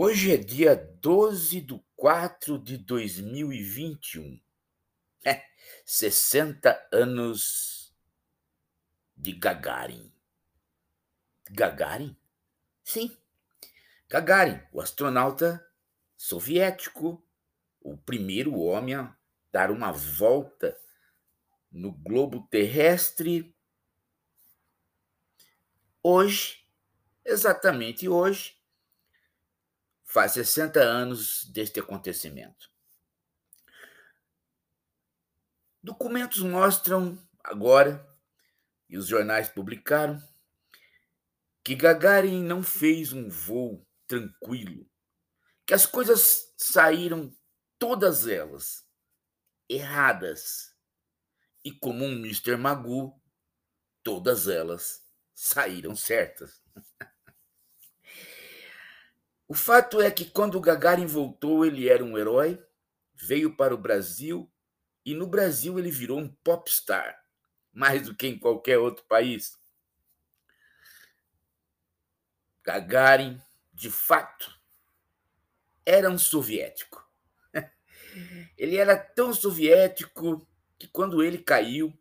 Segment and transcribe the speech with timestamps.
[0.00, 4.40] Hoje é dia 12 de 4 de 2021.
[5.24, 5.44] É,
[5.84, 7.92] 60 anos
[9.16, 10.12] de Gagarin.
[11.50, 12.16] Gagarin?
[12.84, 13.10] Sim,
[14.08, 15.68] Gagarin, o astronauta
[16.16, 17.20] soviético,
[17.80, 19.16] o primeiro homem a
[19.50, 20.78] dar uma volta
[21.72, 23.52] no globo terrestre.
[26.00, 26.64] Hoje,
[27.24, 28.57] exatamente hoje,
[30.08, 32.70] faz 60 anos deste acontecimento.
[35.82, 38.04] Documentos mostram agora,
[38.88, 40.20] e os jornais publicaram,
[41.62, 44.90] que Gagarin não fez um voo tranquilo,
[45.66, 47.30] que as coisas saíram
[47.78, 48.88] todas elas
[49.68, 50.74] erradas.
[51.62, 52.56] E como um Mr.
[52.56, 53.20] Magoo,
[54.02, 56.62] todas elas saíram certas.
[59.48, 62.62] O fato é que quando Gagarin voltou, ele era um herói,
[63.14, 64.52] veio para o Brasil
[65.06, 67.18] e no Brasil ele virou um popstar,
[67.72, 69.58] mais do que em qualquer outro país.
[72.62, 73.40] Gagarin,
[73.72, 74.54] de fato,
[75.86, 77.02] era um soviético.
[78.58, 80.46] Ele era tão soviético
[80.78, 81.98] que quando ele caiu,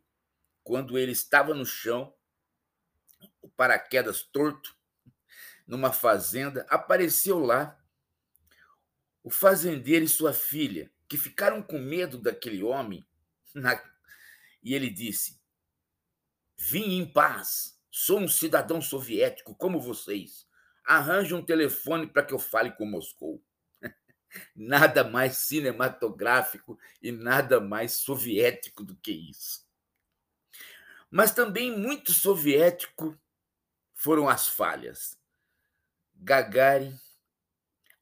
[0.62, 2.14] quando ele estava no chão,
[3.42, 4.77] o paraquedas torto,
[5.68, 7.78] numa fazenda, apareceu lá
[9.22, 13.06] o fazendeiro e sua filha, que ficaram com medo daquele homem.
[13.54, 13.78] Na...
[14.64, 15.40] E ele disse:
[16.58, 20.48] Vim em paz, sou um cidadão soviético como vocês.
[20.86, 23.44] Arranje um telefone para que eu fale com Moscou.
[24.56, 29.68] nada mais cinematográfico e nada mais soviético do que isso.
[31.12, 33.20] Mas também muito soviético
[33.94, 35.17] foram as falhas.
[36.20, 36.98] Gagarin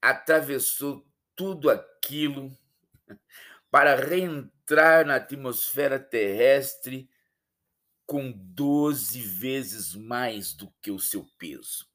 [0.02, 2.56] atravessou tudo aquilo
[3.70, 7.10] para reentrar na atmosfera terrestre
[8.06, 11.90] com 12 vezes mais do que o seu peso.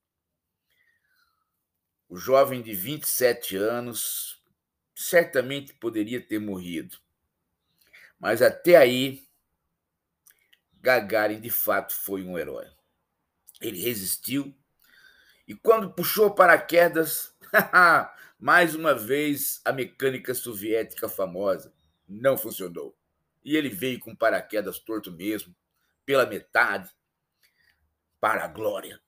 [2.08, 4.42] O jovem de 27 anos
[4.94, 6.98] certamente poderia ter morrido.
[8.18, 9.26] Mas até aí,
[10.74, 12.66] Gagarin de fato foi um herói.
[13.60, 14.54] Ele resistiu
[15.50, 17.36] e quando puxou paraquedas,
[18.38, 21.74] mais uma vez a mecânica soviética famosa
[22.08, 22.96] não funcionou.
[23.44, 25.52] E ele veio com paraquedas torto mesmo,
[26.06, 26.88] pela metade,
[28.20, 29.00] para a glória.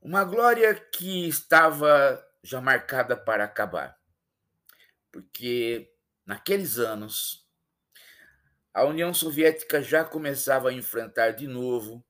[0.00, 4.00] Uma glória que estava já marcada para acabar.
[5.12, 5.92] Porque
[6.24, 7.46] naqueles anos,
[8.72, 12.02] a União Soviética já começava a enfrentar de novo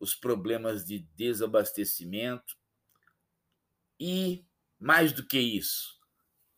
[0.00, 2.56] os problemas de desabastecimento
[4.00, 4.46] e,
[4.78, 6.00] mais do que isso,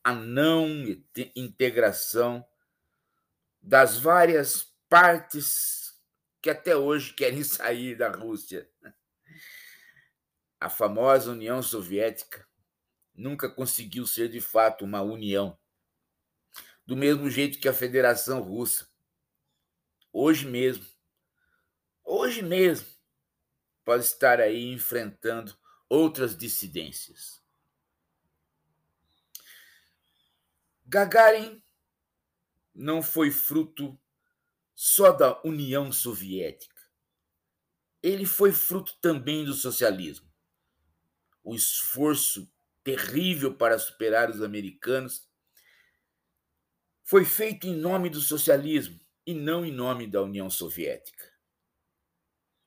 [0.05, 0.69] a não
[1.35, 2.47] integração
[3.61, 6.01] das várias partes
[6.41, 8.71] que até hoje querem sair da Rússia.
[10.61, 12.47] A famosa União Soviética
[13.15, 15.59] nunca conseguiu ser de fato uma união,
[16.87, 18.89] do mesmo jeito que a Federação Russa.
[20.13, 20.87] Hoje mesmo,
[22.05, 22.87] hoje mesmo,
[23.85, 25.57] pode estar aí enfrentando
[25.89, 27.43] outras dissidências.
[30.87, 31.63] Gagarin
[32.75, 33.99] não foi fruto
[34.75, 36.81] só da União Soviética.
[38.03, 40.31] Ele foi fruto também do socialismo.
[41.45, 42.51] O esforço
[42.83, 45.29] terrível para superar os americanos
[47.05, 51.33] foi feito em nome do socialismo e não em nome da União Soviética.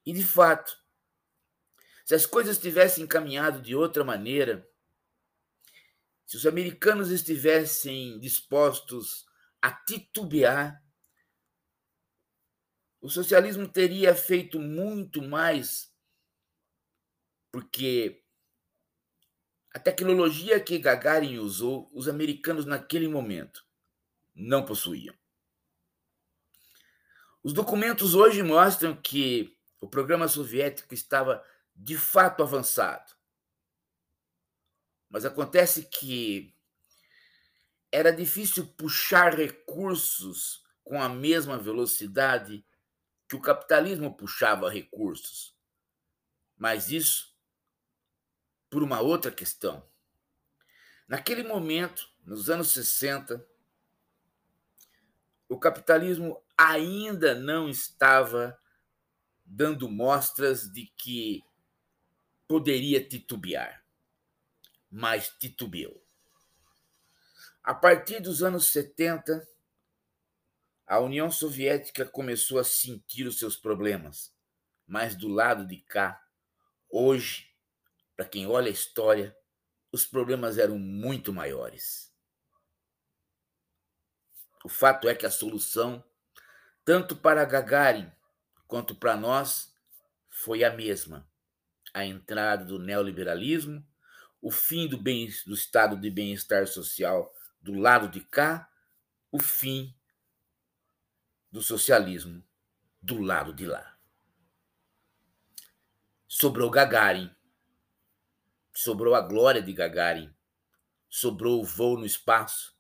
[0.05, 0.77] E, de fato,
[2.05, 4.69] se as coisas tivessem encaminhado de outra maneira,
[6.23, 9.25] se os americanos estivessem dispostos
[9.59, 10.83] a titubear,
[13.01, 15.91] o socialismo teria feito muito mais,
[17.51, 18.23] porque
[19.73, 23.65] a tecnologia que Gagarin usou, os americanos naquele momento
[24.33, 25.15] não possuíam.
[27.43, 31.43] Os documentos hoje mostram que o programa soviético estava
[31.75, 33.13] de fato avançado.
[35.09, 36.55] Mas acontece que
[37.91, 42.65] era difícil puxar recursos com a mesma velocidade
[43.27, 45.55] que o capitalismo puxava recursos.
[46.57, 47.35] Mas isso
[48.69, 49.87] por uma outra questão.
[51.07, 53.45] Naquele momento, nos anos 60,
[55.47, 58.59] o capitalismo ainda não estava
[59.45, 61.43] dando mostras de que
[62.47, 63.83] poderia titubear.
[64.89, 66.01] mais titubeou.
[67.61, 69.45] A partir dos anos 70,
[70.87, 74.33] a União Soviética começou a sentir os seus problemas,
[74.87, 76.23] mas do lado de cá,
[76.87, 77.53] hoje,
[78.15, 79.35] para quem olha a história,
[79.91, 82.13] os problemas eram muito maiores.
[84.63, 86.03] O fato é que a solução,
[86.83, 88.11] tanto para Gagarin
[88.67, 89.75] quanto para nós,
[90.29, 91.27] foi a mesma:
[91.95, 93.81] a entrada do neoliberalismo,
[94.41, 98.69] o fim do, bem, do estado de bem-estar social do lado de cá,
[99.31, 99.95] o fim
[101.49, 102.43] do socialismo
[103.01, 103.97] do lado de lá.
[106.27, 107.33] Sobrou Gagarin,
[108.73, 110.35] sobrou a glória de Gagarin,
[111.09, 112.77] sobrou o voo no espaço.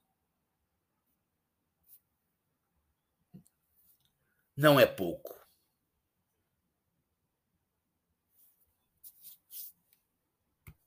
[4.57, 5.34] Não é pouco.